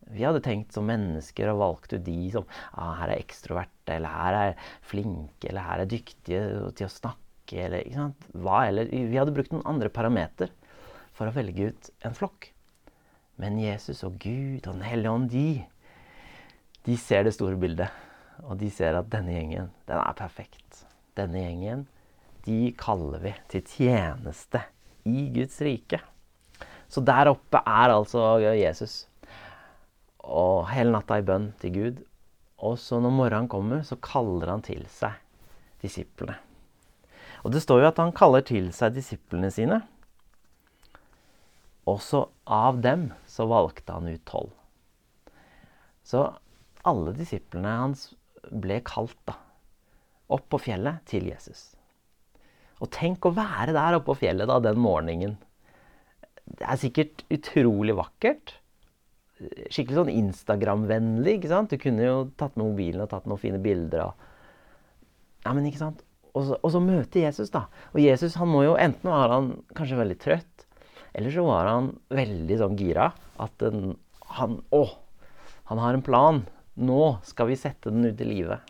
Vi 0.06 0.23
hadde 0.23 0.42
tenkt 0.44 0.76
som 0.76 0.87
mennesker 0.87 1.50
og 1.50 1.62
valgt 1.62 1.96
ut 1.96 2.04
de 2.06 2.18
som 2.35 2.44
ah, 2.73 2.94
her 3.00 3.11
er 3.11 3.23
ekstroverte, 3.23 3.96
eller 3.96 4.12
her 4.12 4.37
er 4.38 4.68
flinke, 4.87 5.49
eller 5.49 5.66
her 5.66 5.82
er 5.82 5.90
dyktige 5.90 6.42
til 6.78 6.87
å 6.87 6.92
snakke 6.92 7.25
ikke 7.46 7.62
eller 7.62 7.86
ikke 7.86 8.00
sant? 8.02 8.28
Hva 8.34 8.66
eller 8.66 8.90
Vi 8.90 9.16
hadde 9.16 9.34
brukt 9.34 9.54
noen 9.54 9.66
andre 9.70 9.88
parameter 9.92 10.50
for 11.16 11.30
å 11.30 11.34
velge 11.34 11.70
ut 11.70 11.90
en 12.04 12.16
flokk. 12.16 12.50
Men 13.40 13.60
Jesus 13.60 14.02
og 14.06 14.18
Gud 14.20 14.66
og 14.66 14.74
Den 14.74 14.84
hellige 14.84 15.12
ånd, 15.12 15.30
de, 15.30 15.64
de 16.88 16.96
ser 17.00 17.24
det 17.24 17.36
store 17.36 17.58
bildet. 17.60 17.92
Og 18.44 18.58
de 18.60 18.68
ser 18.72 18.96
at 18.98 19.08
denne 19.12 19.32
gjengen, 19.32 19.70
den 19.88 20.00
er 20.00 20.16
perfekt. 20.18 20.84
Denne 21.16 21.40
gjengen, 21.40 21.86
de 22.44 22.72
kaller 22.78 23.22
vi 23.24 23.32
til 23.52 23.64
tjeneste 23.66 24.62
i 25.08 25.28
Guds 25.34 25.58
rike. 25.64 26.00
Så 26.92 27.02
der 27.04 27.32
oppe 27.32 27.62
er 27.66 27.94
altså 27.94 28.36
Jesus. 28.54 29.06
Og 30.22 30.66
hele 30.70 30.94
natta 30.94 31.18
i 31.20 31.26
bønn 31.26 31.50
til 31.62 31.74
Gud. 31.74 32.02
Og 32.66 32.78
så 32.80 33.00
når 33.02 33.14
morgenen 33.14 33.52
kommer, 33.52 33.82
så 33.84 33.98
kaller 34.00 34.54
han 34.54 34.64
til 34.64 34.84
seg 34.92 35.16
disiplene. 35.82 36.45
Og 37.44 37.52
det 37.54 37.62
står 37.64 37.82
jo 37.82 37.90
at 37.90 38.00
han 38.02 38.14
kaller 38.16 38.44
til 38.46 38.70
seg 38.74 38.96
disiplene 38.96 39.50
sine. 39.54 39.80
Også 41.86 42.24
av 42.50 42.80
dem 42.82 43.10
så 43.30 43.46
valgte 43.50 43.94
han 43.94 44.08
ut 44.10 44.24
tolv. 44.26 44.52
Så 46.06 46.28
alle 46.86 47.14
disiplene 47.18 47.72
hans 47.80 48.08
ble 48.46 48.78
kalt 48.86 49.18
da, 49.26 49.34
opp 50.30 50.46
på 50.50 50.60
fjellet 50.68 51.02
til 51.10 51.26
Jesus. 51.30 51.72
Og 52.82 52.90
tenk 52.94 53.26
å 53.26 53.34
være 53.34 53.74
der 53.74 53.96
oppe 53.96 54.12
på 54.12 54.20
fjellet 54.26 54.50
da, 54.50 54.60
den 54.62 54.78
morgenen. 54.82 55.36
Det 56.46 56.66
er 56.66 56.78
sikkert 56.78 57.24
utrolig 57.32 57.96
vakkert. 57.98 58.54
Skikkelig 59.40 59.98
sånn 59.98 60.12
Instagram-vennlig. 60.14 61.38
ikke 61.38 61.50
sant? 61.50 61.72
Du 61.72 61.80
kunne 61.80 62.04
jo 62.04 62.18
tatt 62.38 62.54
med 62.54 62.70
mobilen 62.70 63.02
og 63.04 63.10
tatt 63.10 63.26
noen 63.28 63.42
fine 63.42 63.58
bilder. 63.62 64.06
Og... 64.06 64.28
Ja, 65.46 65.54
men 65.56 65.66
ikke 65.68 65.82
sant? 65.82 66.05
Og 66.36 66.44
så, 66.44 66.58
og 66.60 66.72
så 66.74 66.82
møte 66.84 67.22
Jesus, 67.22 67.50
da. 67.54 67.64
Og 67.94 68.02
Jesus 68.02 68.36
han 68.36 68.50
må 68.52 68.62
jo, 68.66 68.76
enten 68.76 69.08
var 69.08 69.32
han 69.32 69.54
kanskje 69.76 70.00
veldig 70.02 70.18
trøtt, 70.20 70.66
eller 71.16 71.32
så 71.32 71.46
var 71.46 71.70
han 71.70 71.90
veldig 72.12 72.58
sånn 72.60 72.76
gira. 72.76 73.10
At 73.40 73.54
den, 73.62 73.96
han 74.36 74.60
Å! 74.76 74.84
Han 75.66 75.80
har 75.82 75.96
en 75.96 76.04
plan. 76.04 76.42
Nå 76.78 77.16
skal 77.26 77.48
vi 77.48 77.56
sette 77.58 77.90
den 77.90 78.04
ut 78.04 78.20
i 78.20 78.28
livet. 78.28 78.60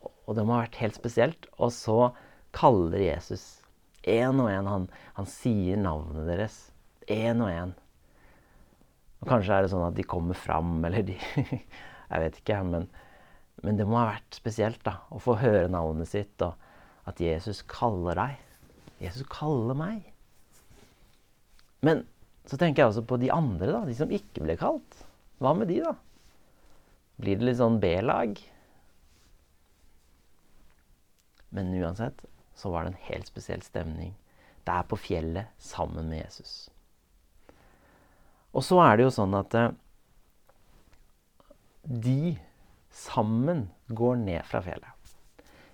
Og 0.00 0.36
det 0.38 0.44
må 0.46 0.54
ha 0.54 0.62
vært 0.62 0.78
helt 0.80 0.96
spesielt. 0.96 1.48
Og 1.58 1.74
så 1.74 2.12
kaller 2.56 3.02
Jesus 3.02 3.60
én 4.06 4.40
og 4.40 4.48
én. 4.48 4.70
Han, 4.70 4.86
han, 5.18 5.28
sier 5.28 5.80
navnet 5.80 6.30
deres 6.30 6.56
én 7.10 7.42
og 7.42 7.50
én. 7.50 7.74
Og 9.20 9.28
kanskje 9.28 9.58
er 9.58 9.66
det 9.66 9.72
sånn 9.74 9.88
at 9.90 9.98
de 9.98 10.06
kommer 10.08 10.38
fram, 10.38 10.78
eller 10.86 11.04
de 11.04 11.18
Jeg 12.10 12.22
vet 12.24 12.38
ikke, 12.40 12.62
men, 12.66 12.88
men, 13.62 13.76
det 13.76 13.86
må 13.88 13.98
ha 14.00 14.12
vært 14.14 14.38
spesielt 14.38 14.80
da, 14.86 15.00
å 15.12 15.20
få 15.22 15.36
høre 15.40 15.68
navnet 15.72 16.08
sitt, 16.10 16.40
og 16.44 16.56
at 17.10 17.20
Jesus 17.20 17.62
kaller 17.68 18.18
deg. 18.18 18.38
Jesus 19.00 19.26
kaller 19.32 19.76
meg. 19.76 20.06
Men 21.84 22.04
så 22.48 22.58
tenker 22.60 22.82
jeg 22.82 22.92
også 22.92 23.04
på 23.08 23.20
de 23.20 23.30
andre, 23.32 23.70
da, 23.72 23.82
de 23.88 23.96
som 23.96 24.12
ikke 24.12 24.44
ble 24.44 24.56
kalt. 24.60 25.04
Hva 25.40 25.54
med 25.56 25.70
de, 25.72 25.80
da? 25.84 25.94
Blir 27.20 27.38
det 27.40 27.46
litt 27.46 27.60
sånn 27.60 27.80
B-lag? 27.82 28.40
Men 31.50 31.72
uansett 31.76 32.24
så 32.56 32.72
var 32.72 32.84
det 32.84 32.94
en 32.94 33.06
helt 33.08 33.28
spesiell 33.28 33.62
stemning 33.64 34.12
der 34.68 34.84
på 34.88 34.98
fjellet 35.00 35.52
sammen 35.62 36.10
med 36.10 36.22
Jesus. 36.22 36.68
Og 38.52 38.64
så 38.66 38.80
er 38.84 38.98
det 38.98 39.06
jo 39.06 39.14
sånn 39.14 39.34
at 39.38 39.56
eh, 39.56 39.72
de 41.84 42.36
sammen 42.90 43.68
går 43.88 44.18
ned 44.24 44.46
fra 44.48 44.62
fjellet. 44.64 44.96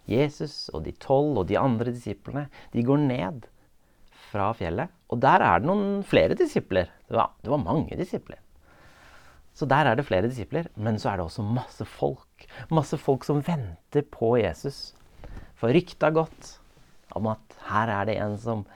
Jesus 0.07 0.69
og 0.75 0.85
de 0.87 0.95
tolv 1.03 1.43
og 1.43 1.49
de 1.51 1.59
andre 1.59 1.91
disiplene 1.91 2.47
de 2.73 2.85
går 2.87 3.01
ned 3.09 3.47
fra 4.31 4.53
fjellet. 4.57 4.93
Og 5.11 5.21
der 5.23 5.43
er 5.43 5.63
det 5.63 5.69
noen 5.69 6.03
flere 6.07 6.37
disipler. 6.39 6.91
Det 7.09 7.17
var, 7.19 7.33
det 7.43 7.51
var 7.53 7.63
mange 7.63 7.99
disipler. 7.99 8.39
Så 9.57 9.67
der 9.69 9.89
er 9.89 9.97
det 9.97 10.07
flere 10.07 10.29
disipler. 10.29 10.69
Men 10.77 11.01
så 11.01 11.13
er 11.13 11.19
det 11.19 11.27
også 11.27 11.47
masse 11.47 11.87
folk. 11.89 12.47
Masse 12.71 12.99
folk 13.01 13.27
som 13.27 13.43
venter 13.47 14.07
på 14.13 14.37
Jesus. 14.41 14.95
For 15.57 15.73
ryktet 15.73 16.05
har 16.05 16.17
gått 16.19 16.57
om 17.17 17.31
at 17.33 17.59
her 17.71 17.93
er 17.93 18.09
det 18.09 18.19
en 18.21 18.37
som, 18.39 18.67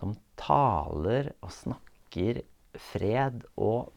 som 0.00 0.14
taler 0.40 1.34
og 1.44 1.52
snakker 1.52 2.40
fred 2.80 3.44
og 3.60 3.92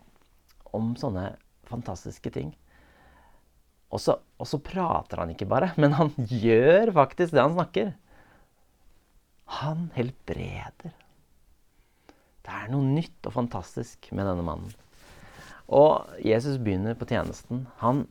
om 0.76 0.94
sånne 1.00 1.32
fantastiske 1.70 2.32
ting. 2.36 2.52
Og 3.90 4.02
så, 4.04 4.20
og 4.38 4.48
så, 4.48 4.60
prater 4.62 5.24
han 5.24 5.34
ikke 5.34 5.50
bare, 5.50 5.72
men 5.82 5.96
han 5.98 6.12
gjør 6.18 6.94
faktisk 6.96 7.34
det 7.34 7.42
han 7.42 7.56
snakker. 7.58 7.94
Han 9.60 9.88
helbreder. 9.96 10.94
Det 12.46 12.54
er 12.54 12.70
noe 12.74 12.86
nytt 12.86 13.26
og 13.30 13.36
fantastisk 13.36 14.12
med 14.14 14.30
denne 14.30 14.46
mannen. 14.46 14.70
Og 15.70 16.22
Jesus 16.26 16.58
begynner 16.62 16.98
på 16.98 17.08
tjenesten. 17.10 17.66
Han 17.82 18.06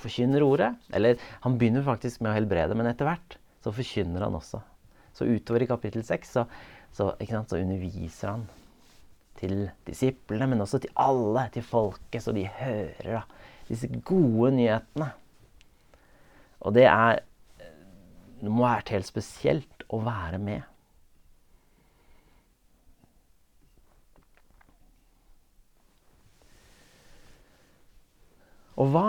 forkynner 0.00 0.44
ordet. 0.44 0.72
Eller 0.92 1.20
han 1.44 1.58
begynner 1.60 1.84
faktisk 1.86 2.22
med 2.22 2.32
å 2.32 2.36
helbrede, 2.38 2.76
men 2.76 2.88
etter 2.90 3.08
hvert 3.08 3.38
så 3.64 3.72
forkynner 3.72 4.26
han 4.26 4.36
også. 4.36 4.60
Så 5.14 5.28
utover 5.28 5.64
i 5.64 5.70
kapittel 5.70 6.04
6 6.04 6.36
så, 6.36 6.44
så, 6.92 7.12
så, 7.20 7.60
underviser 7.60 8.32
han 8.32 8.46
til 9.38 9.68
disiplene, 9.86 10.48
men 10.50 10.62
også 10.64 10.80
til 10.82 10.92
alle, 11.00 11.46
til 11.54 11.64
folket, 11.66 12.22
så 12.22 12.34
de 12.34 12.44
hører 12.58 13.20
da, 13.20 13.22
disse 13.68 13.88
gode 14.04 14.52
nyhetene. 14.58 15.10
Og 16.64 16.74
det 16.76 16.88
er 16.90 17.22
Det 18.44 18.50
må 18.52 18.66
være 18.66 18.90
helt 18.92 19.06
spesielt 19.08 19.84
å 19.88 20.02
være 20.04 20.38
med. 20.42 20.66
Og 28.76 28.90
hva, 28.92 29.06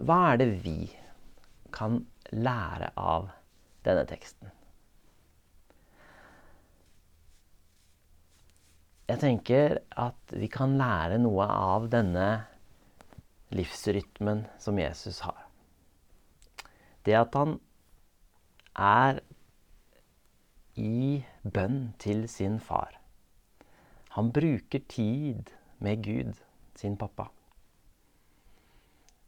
hva 0.00 0.18
er 0.32 0.40
det 0.40 0.48
vi 0.64 0.78
kan 1.70 2.00
lære 2.32 2.90
av 2.98 3.28
denne 3.86 4.02
teksten. 4.08 4.50
Jeg 9.04 9.20
tenker 9.20 9.78
at 10.00 10.32
vi 10.32 10.48
kan 10.48 10.78
lære 10.80 11.20
noe 11.20 11.44
av 11.44 11.90
denne 11.92 12.28
livsrytmen 13.50 14.46
som 14.58 14.78
Jesus 14.78 15.20
har. 15.26 15.46
Det 17.04 17.16
at 17.18 17.34
han 17.36 17.58
er 18.74 19.20
i 20.80 21.22
bønn 21.42 21.92
til 22.02 22.24
sin 22.30 22.58
far. 22.62 22.96
Han 24.16 24.32
bruker 24.34 24.82
tid 24.88 25.50
med 25.78 26.02
Gud, 26.04 26.34
sin 26.74 26.96
pappa. 26.96 27.28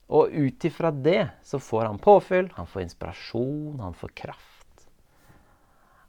Og 0.07 0.31
ut 0.31 0.65
ifra 0.65 0.93
det 0.95 1.29
så 1.43 1.59
får 1.59 1.89
han 1.89 1.99
påfyll, 1.99 2.53
han 2.55 2.69
får 2.71 2.87
inspirasjon, 2.87 3.81
han 3.83 3.95
får 3.95 4.15
kraft. 4.15 4.87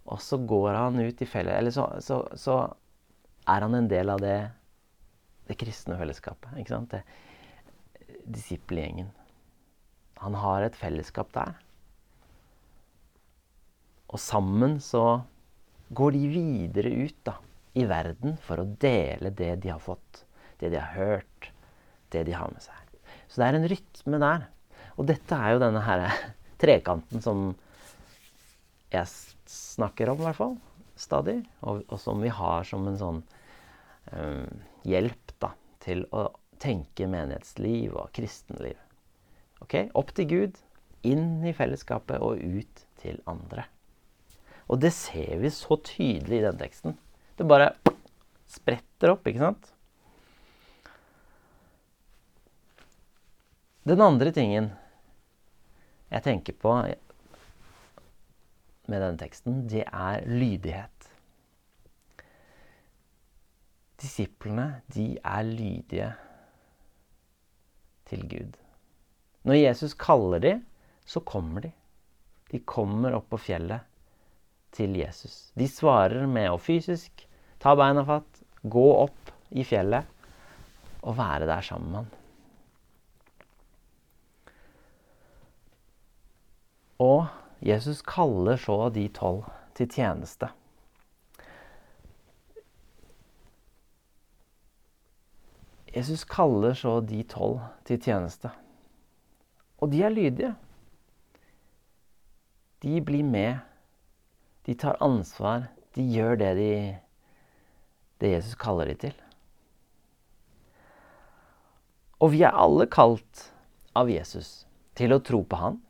Og 0.08 0.22
så 0.22 0.38
går 0.38 0.74
han 0.74 1.00
ut 1.00 1.22
i 1.22 1.28
felle... 1.28 1.56
Eller 1.58 1.74
så, 1.74 1.90
så, 2.00 2.22
så, 2.38 2.60
er 3.48 3.64
han 3.64 3.76
en 3.76 3.90
del 3.90 4.10
av 4.12 4.22
det, 4.22 4.38
det 5.48 5.58
kristne 5.60 5.98
fellesskapet. 6.00 6.54
Ikke 6.60 6.76
sant? 6.76 6.94
Det, 6.94 7.02
disippelgjengen. 8.26 9.10
Han 10.24 10.38
har 10.42 10.66
et 10.66 10.78
fellesskap 10.78 11.32
der. 11.36 11.56
Og 14.08 14.22
sammen 14.24 14.78
så 14.84 15.22
går 15.96 16.16
de 16.16 16.24
videre 16.32 16.92
ut 17.06 17.18
da, 17.28 17.38
i 17.78 17.86
verden 17.88 18.38
for 18.42 18.62
å 18.62 18.70
dele 18.82 19.32
det 19.36 19.54
de 19.64 19.72
har 19.72 19.84
fått, 19.84 20.24
det 20.60 20.72
de 20.74 20.80
har 20.80 20.96
hørt, 20.96 21.52
det 22.12 22.24
de 22.28 22.36
har 22.36 22.52
med 22.54 22.64
seg. 22.64 23.00
Så 23.28 23.42
det 23.42 23.48
er 23.48 23.60
en 23.60 23.70
rytme 23.70 24.20
der. 24.24 24.48
Og 24.98 25.08
dette 25.10 25.38
er 25.38 25.54
jo 25.54 25.62
denne 25.62 25.84
her 25.86 26.08
trekanten 26.62 27.24
som 27.24 27.52
jeg 28.94 29.08
snakker 29.52 30.12
om, 30.12 30.22
i 30.22 30.28
hvert 30.30 30.40
fall. 30.40 30.58
Stadig. 30.98 31.42
Og, 31.62 31.84
og 31.86 32.00
som 32.02 32.24
vi 32.24 32.32
har 32.34 32.66
som 32.68 32.88
en 32.90 33.00
sånn 33.00 33.22
um, 34.16 34.64
hjelp 34.88 35.36
da, 35.44 35.52
til 35.84 36.08
å 36.16 36.30
tenke 36.62 37.08
menighetsliv 37.10 37.96
og 37.98 38.12
kristenliv. 38.16 38.78
Ok? 39.64 39.88
Opp 39.98 40.14
til 40.18 40.30
Gud, 40.30 40.60
inn 41.08 41.46
i 41.46 41.54
fellesskapet 41.56 42.22
og 42.24 42.42
ut 42.42 42.84
til 43.02 43.22
andre. 43.30 43.68
Og 44.68 44.82
det 44.84 44.92
ser 44.96 45.38
vi 45.42 45.52
så 45.54 45.78
tydelig 45.80 46.42
i 46.42 46.46
den 46.46 46.60
teksten. 46.60 46.98
Det 47.38 47.48
bare 47.48 47.72
spretter 48.52 49.14
opp, 49.14 49.28
ikke 49.28 49.44
sant? 49.44 49.72
Den 53.88 54.04
andre 54.04 54.34
tingen 54.36 54.74
jeg 56.12 56.24
tenker 56.24 56.56
på 56.60 56.74
med 58.88 59.02
denne 59.04 59.20
teksten, 59.20 59.66
det 59.68 59.84
er 59.88 60.24
lydighet. 60.28 61.10
Disiplene, 64.00 64.82
de 64.94 65.18
er 65.24 65.44
lydige 65.48 66.12
til 68.10 68.24
Gud. 68.30 68.58
Når 69.48 69.60
Jesus 69.60 69.94
kaller 69.94 70.40
dem, 70.44 70.66
så 71.06 71.20
kommer 71.20 71.62
de. 71.68 71.72
De 72.52 72.60
kommer 72.60 73.16
opp 73.16 73.30
på 73.32 73.40
fjellet 73.40 73.84
til 74.76 74.96
Jesus. 75.00 75.52
De 75.56 75.68
svarer 75.68 76.28
med 76.28 76.52
å 76.52 76.60
fysisk 76.62 77.26
ta 77.64 77.76
beina 77.76 78.04
fatt, 78.08 78.44
gå 78.64 78.86
opp 79.04 79.32
i 79.56 79.64
fjellet 79.68 80.08
og 81.04 81.18
være 81.18 81.48
der 81.48 81.64
sammen 81.66 81.92
med 81.92 82.00
han. 82.02 82.14
Og 86.98 87.28
Jesus 87.62 88.02
kaller 88.06 88.58
så 88.60 88.90
de 88.94 89.08
tolv 89.14 89.46
til 89.78 89.90
tjeneste. 89.94 90.50
Jesus 95.98 96.28
kaller 96.30 96.76
så 96.78 97.00
de 97.02 97.24
tolv 97.26 97.64
til 97.88 97.98
tjeneste. 97.98 98.52
Og 99.82 99.90
de 99.90 100.04
er 100.06 100.14
lydige. 100.14 100.52
De 102.86 103.00
blir 103.02 103.26
med. 103.26 103.64
De 104.68 104.76
tar 104.78 105.00
ansvar. 105.02 105.72
De 105.98 106.06
gjør 106.06 106.38
det, 106.38 106.52
de, 106.60 106.74
det 108.22 108.34
Jesus 108.36 108.58
kaller 108.62 108.92
de 108.92 108.98
til. 109.08 109.16
Og 112.22 112.34
vi 112.34 112.44
er 112.46 112.54
alle 112.54 112.86
kalt 112.90 113.48
av 113.98 114.10
Jesus 114.10 114.68
til 114.98 115.14
å 115.14 115.22
tro 115.26 115.42
på 115.50 115.62
Han. 115.62 115.82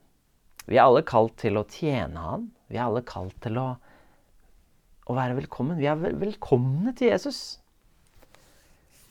Vi 0.68 0.80
er 0.80 0.86
alle 0.86 1.04
kalt 1.08 1.36
til 1.40 1.60
å 1.60 1.68
tjene 1.68 2.24
Han. 2.24 2.48
Vi 2.72 2.80
er 2.80 2.88
alle 2.88 3.04
kalt 3.08 3.36
til 3.44 3.60
å, 3.60 3.68
å 5.08 5.20
være 5.20 5.36
velkommen. 5.42 5.80
Vi 5.80 5.88
er 5.92 6.00
velkomne 6.00 6.96
til 6.96 7.12
Jesus. 7.12 7.60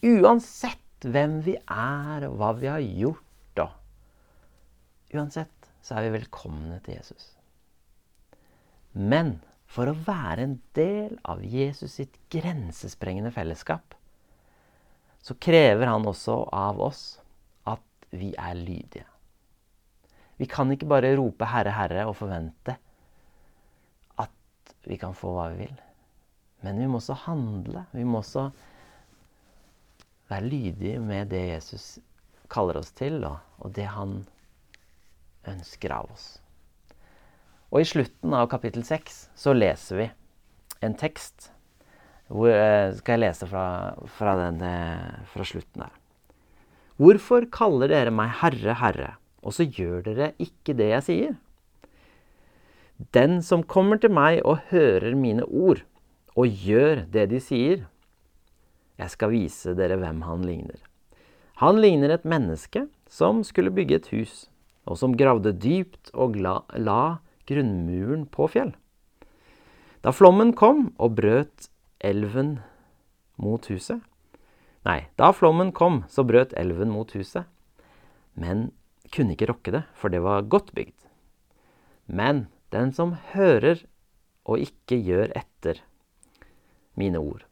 Uansett 0.05 0.86
hvem 1.05 1.41
vi 1.45 1.57
er, 1.57 2.27
og 2.29 2.37
hva 2.41 2.53
vi 2.57 2.71
har 2.71 2.85
gjort. 2.85 3.23
Og 3.63 5.21
uansett 5.21 5.71
så 5.85 5.97
er 5.97 6.07
vi 6.07 6.17
velkomne 6.19 6.81
til 6.85 6.97
Jesus. 6.99 7.29
Men 8.97 9.37
for 9.71 9.91
å 9.91 9.99
være 10.07 10.47
en 10.47 10.57
del 10.77 11.19
av 11.29 11.45
Jesus 11.45 11.99
sitt 11.99 12.17
grensesprengende 12.33 13.33
fellesskap, 13.35 13.95
så 15.23 15.35
krever 15.43 15.91
han 15.91 16.07
også 16.07 16.39
av 16.55 16.81
oss 16.83 17.03
at 17.67 18.09
vi 18.15 18.33
er 18.39 18.55
lydige. 18.59 19.07
Vi 20.37 20.47
kan 20.47 20.71
ikke 20.71 20.89
bare 20.89 21.17
rope 21.17 21.45
'Herre, 21.45 21.73
Herre' 21.73 22.07
og 22.07 22.17
forvente 22.17 22.77
at 24.19 24.75
vi 24.85 24.97
kan 24.97 25.15
få 25.15 25.33
hva 25.35 25.49
vi 25.53 25.65
vil. 25.65 25.77
Men 26.63 26.79
vi 26.79 26.87
må 26.87 27.01
også 27.01 27.17
handle. 27.27 27.87
Vi 27.93 28.05
må 28.05 28.19
også 28.19 28.51
være 30.31 30.49
lydige 30.51 31.01
med 31.03 31.31
det 31.31 31.43
Jesus 31.53 31.99
kaller 32.53 32.79
oss 32.81 32.93
til, 32.97 33.23
og 33.25 33.73
det 33.75 33.87
han 33.91 34.21
ønsker 35.47 35.95
av 35.95 36.11
oss. 36.13 36.27
Og 37.71 37.83
i 37.83 37.89
slutten 37.89 38.35
av 38.35 38.49
kapittel 38.51 38.85
6 38.87 39.19
så 39.39 39.55
leser 39.55 40.01
vi 40.01 40.09
en 40.87 40.95
tekst. 40.99 41.51
Hvor, 42.27 42.51
eh, 42.51 42.95
skal 42.99 43.19
jeg 43.19 43.23
lese 43.23 43.47
fra, 43.47 43.95
fra, 44.19 44.35
den, 44.37 44.61
eh, 44.63 45.25
fra 45.31 45.45
slutten 45.47 45.85
der. 45.85 45.93
Hvorfor 46.99 47.47
kaller 47.53 47.89
dere 47.89 48.11
meg 48.11 48.33
Herre, 48.41 48.75
Herre, 48.75 49.17
og 49.43 49.53
så 49.53 49.67
gjør 49.69 50.03
dere 50.03 50.33
ikke 50.41 50.75
det 50.75 50.89
jeg 50.91 51.03
sier? 51.07 51.37
Den 53.13 53.43
som 53.43 53.63
kommer 53.63 54.01
til 54.01 54.11
meg 54.11 54.41
og 54.45 54.59
hører 54.73 55.15
mine 55.15 55.45
ord, 55.45 55.83
og 56.35 56.49
gjør 56.49 57.05
det 57.13 57.29
de 57.31 57.41
sier, 57.41 57.87
jeg 58.97 59.13
skal 59.13 59.33
vise 59.33 59.75
dere 59.77 59.99
hvem 60.01 60.23
han 60.27 60.45
ligner. 60.47 60.81
Han 61.61 61.81
ligner 61.81 62.13
et 62.13 62.27
menneske 62.29 62.87
som 63.13 63.43
skulle 63.45 63.73
bygge 63.73 64.01
et 64.01 64.11
hus, 64.13 64.35
og 64.85 64.99
som 65.01 65.17
gravde 65.17 65.55
dypt 65.57 66.13
og 66.15 66.37
la, 66.41 67.19
grunnmuren 67.47 68.27
på 68.33 68.49
fjell. 68.51 68.75
Da 70.03 70.13
flommen 70.15 70.53
kom 70.57 70.91
og 71.03 71.17
brøt 71.19 71.71
elven 72.05 72.59
mot 73.41 73.65
huset 73.71 74.03
Nei, 74.87 75.09
da 75.19 75.33
flommen 75.35 75.73
kom, 75.75 76.05
så 76.07 76.23
brøt 76.23 76.53
elven 76.55 76.93
mot 76.95 77.11
huset, 77.17 77.49
men 78.39 78.69
kunne 79.11 79.35
ikke 79.35 79.49
rokke 79.51 79.73
det, 79.75 79.83
for 79.99 80.13
det 80.15 80.21
var 80.23 80.47
godt 80.47 80.71
bygd. 80.79 80.95
Men 82.07 82.47
den 82.71 82.93
som 82.95 83.17
hører 83.33 83.83
og 84.47 84.63
ikke 84.63 85.01
gjør 85.03 85.35
etter 85.35 85.83
mine 86.95 87.19
ord, 87.19 87.43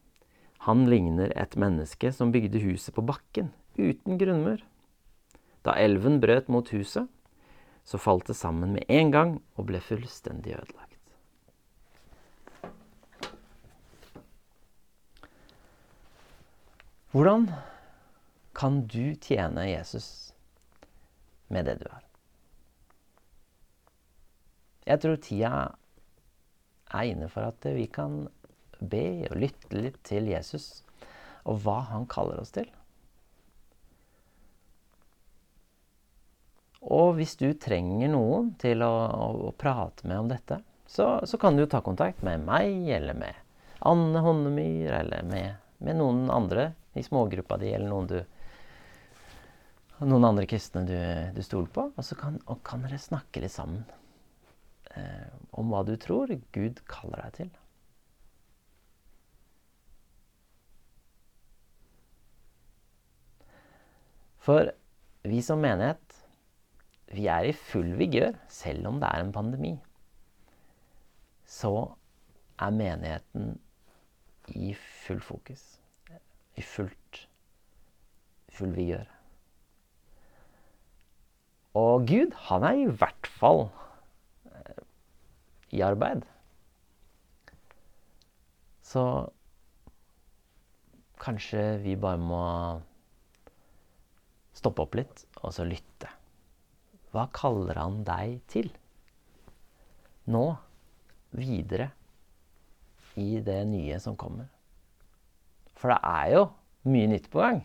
han 0.65 0.87
ligner 0.89 1.29
et 1.37 1.53
menneske 1.61 2.09
som 2.09 2.31
bygde 2.33 2.57
huset 2.63 2.95
på 2.95 3.03
bakken, 3.05 3.51
uten 3.77 4.17
grunnmur. 4.17 4.63
Da 5.61 5.75
elven 5.77 6.17
brøt 6.23 6.49
mot 6.49 6.69
huset, 6.73 7.05
så 7.85 7.99
falt 8.01 8.25
det 8.25 8.37
sammen 8.39 8.73
med 8.73 8.89
en 8.89 9.11
gang 9.13 9.35
og 9.57 9.67
ble 9.69 9.81
fullstendig 9.81 10.55
ødelagt. 10.57 10.95
Hvordan 17.13 17.45
kan 18.57 18.81
du 18.89 19.13
tjene 19.21 19.67
Jesus 19.69 20.33
med 21.47 21.69
det 21.69 21.77
du 21.83 21.85
har? 21.91 22.01
Jeg 24.85 25.01
tror 25.01 25.21
tida 25.21 25.53
er 26.89 27.13
inne 27.13 27.29
for 27.29 27.45
at 27.53 27.69
vi 27.77 27.85
kan 27.85 28.25
be 28.79 29.27
og 29.29 29.39
lytte 29.39 29.77
litt 29.77 30.01
til 30.07 30.27
Jesus 30.31 30.83
og 31.45 31.61
hva 31.63 31.79
han 31.91 32.07
kaller 32.09 32.41
oss 32.41 32.53
til. 32.55 32.67
Og 36.85 37.15
hvis 37.17 37.33
du 37.39 37.47
trenger 37.57 38.11
noen 38.13 38.51
til 38.61 38.83
å, 38.85 38.93
å, 39.09 39.27
å 39.49 39.51
prate 39.57 40.05
med 40.05 40.21
om 40.21 40.29
dette, 40.29 40.59
så, 40.85 41.17
så, 41.25 41.37
kan 41.41 41.57
du 41.57 41.65
ta 41.65 41.81
kontakt 41.81 42.21
med 42.25 42.43
meg 42.45 42.91
eller 42.93 43.17
med 43.17 43.41
Anne 43.85 44.21
Honnemyr 44.21 44.93
eller 45.01 45.25
med, 45.25 45.57
med 45.81 45.97
noen 45.97 46.27
andre 46.33 46.69
i 46.93 47.03
smågruppa 47.03 47.57
di 47.61 47.71
eller 47.73 47.89
noen, 47.89 48.09
du, 48.11 48.19
noen 50.05 50.29
andre 50.29 50.45
kristne 50.49 50.85
du, 50.85 50.97
du 51.33 51.41
stoler 51.45 51.71
på. 51.73 51.89
Og 51.89 52.05
så 52.05 52.17
kan, 52.19 52.37
og 52.45 52.61
kan, 52.65 52.85
dere 52.85 53.01
snakke 53.01 53.41
litt 53.43 53.55
sammen 53.55 53.81
eh, 54.93 55.33
om 55.57 55.73
hva 55.73 55.81
du 55.89 55.95
tror 56.01 56.31
Gud 56.55 56.85
kaller 56.89 57.25
deg 57.25 57.39
til. 57.41 57.53
For 64.45 64.69
vi 65.25 65.41
som 65.41 65.63
menighet, 65.63 66.19
vi 67.17 67.25
er 67.31 67.47
i 67.49 67.53
full 67.57 67.95
vigør 67.97 68.35
selv 68.51 68.85
om 68.91 68.99
det 69.01 69.09
er 69.09 69.23
en 69.23 69.33
pandemi. 69.33 69.73
Så 71.49 71.71
er 72.61 72.77
menigheten 72.77 73.55
i 74.53 74.73
full 74.77 75.21
fokus. 75.21 75.63
I 76.55 76.61
fullt 76.61 77.25
full 78.53 78.75
vigør. 78.77 79.09
Og 81.75 82.05
Gud, 82.07 82.31
han 82.47 82.63
er 82.63 82.77
i 82.79 82.87
hvert 82.87 83.27
fall 83.27 83.65
eh, 84.45 84.83
i 85.75 85.81
arbeid. 85.83 86.21
Så 88.85 89.03
kanskje 91.19 91.81
vi 91.83 91.97
bare 91.99 92.21
må 92.21 92.43
stoppe 94.55 94.85
opp 94.85 94.95
litt 94.97 95.25
og 95.41 95.53
så 95.55 95.65
lytte. 95.67 96.09
Hva 97.13 97.27
kaller 97.35 97.77
han 97.79 98.01
deg 98.07 98.39
til? 98.51 98.71
Nå, 100.31 100.45
videre, 101.35 101.91
i 103.15 103.39
det 103.39 103.61
nye 103.69 103.95
som 104.03 104.17
kommer. 104.19 104.49
For 105.79 105.93
det 105.93 105.99
er 106.03 106.31
jo 106.33 106.41
mye 106.91 107.11
nytt 107.11 107.29
på 107.31 107.39
gang. 107.39 107.61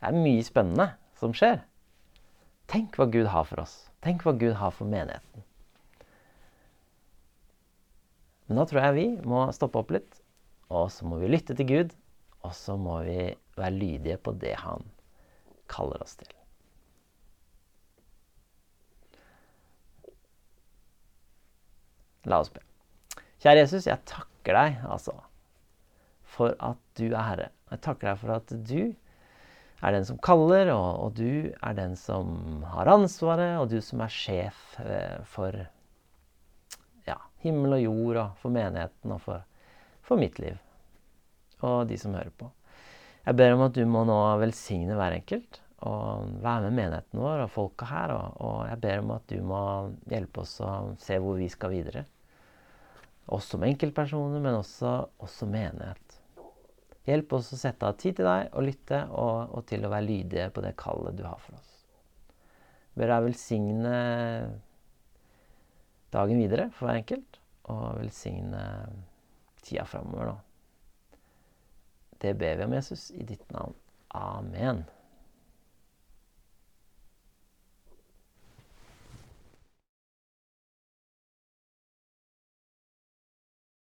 Det 0.00 0.08
er 0.08 0.16
mye 0.18 0.42
spennende 0.42 0.88
som 1.20 1.34
skjer. 1.36 1.60
Tenk 2.66 2.98
hva 2.98 3.06
Gud 3.10 3.30
har 3.30 3.46
for 3.46 3.62
oss. 3.62 3.76
Tenk 4.02 4.26
hva 4.26 4.34
Gud 4.34 4.56
har 4.58 4.74
for 4.74 4.90
menigheten. 4.90 5.44
Men 8.46 8.60
da 8.60 8.66
tror 8.66 8.82
jeg 8.82 8.96
vi 8.96 9.06
må 9.26 9.46
stoppe 9.54 9.80
opp 9.82 9.94
litt, 9.94 10.20
og 10.70 10.90
så 10.94 11.06
må 11.06 11.20
vi 11.22 11.30
lytte 11.30 11.54
til 11.54 11.70
Gud. 11.70 11.94
Og 12.46 12.52
så 12.54 12.76
må 12.78 13.00
vi 13.06 13.30
være 13.58 13.74
lydige 13.74 14.18
på 14.22 14.34
det 14.38 14.54
han 14.62 14.84
kaller 15.70 16.02
oss 16.02 16.16
til. 16.20 16.32
La 22.26 22.40
oss 22.42 22.50
be. 22.50 22.62
Kjære 23.42 23.62
Jesus, 23.62 23.86
jeg 23.86 24.02
takker 24.08 24.56
deg 24.56 24.80
altså 24.86 25.14
for 26.36 26.56
at 26.60 26.80
du 26.98 27.08
er 27.08 27.22
Herre. 27.22 27.50
Jeg 27.70 27.82
takker 27.84 28.10
deg 28.10 28.20
for 28.20 28.34
at 28.34 28.52
du 28.68 28.80
er 29.84 29.94
den 29.94 30.06
som 30.08 30.18
kaller, 30.24 30.70
og, 30.72 30.88
og 31.04 31.16
du 31.18 31.52
er 31.54 31.76
den 31.76 31.96
som 32.00 32.64
har 32.72 32.90
ansvaret, 32.92 33.56
og 33.60 33.70
du 33.72 33.78
som 33.84 34.02
er 34.04 34.12
sjef 34.12 34.78
eh, 34.82 35.22
for 35.32 35.56
ja, 37.06 37.18
himmel 37.44 37.78
og 37.78 37.84
jord, 37.84 38.20
og 38.22 38.42
for 38.42 38.56
menigheten 38.56 39.16
og 39.16 39.22
for, 39.24 39.44
for 40.04 40.20
mitt 40.20 40.40
liv. 40.42 40.58
Og 41.64 41.86
de 41.88 41.98
som 42.00 42.16
hører 42.16 42.32
på. 42.36 42.50
Jeg 43.26 43.38
ber 43.40 43.56
om 43.56 43.64
at 43.66 43.74
du 43.74 43.82
må 43.90 44.04
nå 44.06 44.16
velsigne 44.38 44.94
hver 44.94 45.16
enkelt 45.16 45.60
og 45.86 46.28
være 46.42 46.68
med 46.68 46.76
menigheten 46.78 47.20
vår 47.20 47.42
og 47.44 47.50
folka 47.52 47.88
her. 47.90 48.12
Og, 48.14 48.36
og, 48.38 48.60
jeg 48.70 48.80
ber 48.84 49.02
om 49.02 49.14
at 49.16 49.26
du 49.32 49.40
må 49.44 49.62
hjelpe 50.10 50.44
oss 50.44 50.54
å 50.64 50.70
se 51.02 51.18
hvor 51.22 51.40
vi 51.40 51.48
skal 51.52 51.74
videre. 51.74 52.04
Oss 53.34 53.50
som 53.50 53.64
enkeltpersoner, 53.66 54.38
men 54.42 54.60
også 54.60 54.92
oss 55.22 55.40
som 55.42 55.50
menighet. 55.50 56.20
Hjelp 57.06 57.36
oss 57.38 57.52
å 57.54 57.58
sette 57.58 57.86
av 57.86 57.98
tid 57.98 58.18
til 58.18 58.26
deg 58.26 58.54
og 58.54 58.66
lytte, 58.66 59.02
og, 59.10 59.56
og 59.58 59.66
til 59.66 59.86
å 59.86 59.90
være 59.90 60.06
lydige 60.06 60.46
på 60.54 60.62
det 60.62 60.74
kallet 60.78 61.18
du 61.18 61.26
har 61.26 61.42
for 61.42 61.58
oss. 61.58 61.74
Jeg 62.94 63.02
ber 63.02 63.12
deg 63.12 63.26
velsigne 63.26 63.98
dagen 66.14 66.40
videre 66.40 66.70
for 66.78 66.88
hver 66.88 67.02
enkelt, 67.02 67.38
og 67.74 67.86
velsigne 68.00 68.64
tida 69.66 69.86
framover 69.86 70.30
nå. 70.30 70.36
Det 72.18 72.34
ber 72.34 72.56
vi 72.56 72.64
om, 72.64 72.72
Jesus, 72.72 73.10
i 73.10 73.22
ditt 73.22 73.50
navn. 73.52 73.74
Amen. 74.08 74.84